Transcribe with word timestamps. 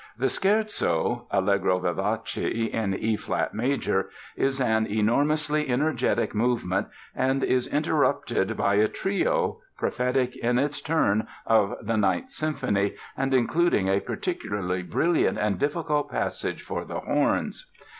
The 0.17 0.29
Scherzo 0.29 1.27
("Allegro 1.29 1.77
vivace" 1.77 2.35
in 2.73 2.95
E 2.95 3.15
flat 3.15 3.53
major) 3.53 4.09
is 4.35 4.59
an 4.59 4.87
enormously 4.87 5.69
energetic 5.69 6.33
movement 6.33 6.87
and 7.15 7.43
is 7.43 7.67
interrupted 7.67 8.57
by 8.57 8.77
a 8.77 8.87
Trio, 8.87 9.59
prophetic 9.77 10.35
in 10.35 10.57
its 10.57 10.81
turn 10.81 11.27
of 11.45 11.75
the 11.83 11.97
Ninth 11.97 12.31
Symphony 12.31 12.95
and 13.15 13.31
including 13.31 13.89
a 13.89 13.99
particularly 13.99 14.81
brilliant 14.81 15.37
and 15.37 15.59
difficult 15.59 16.09
passage 16.09 16.63
for 16.63 16.83
the 16.83 17.01
horns. 17.01 17.69